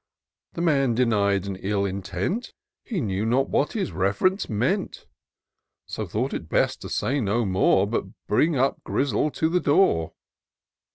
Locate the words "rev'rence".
3.91-4.49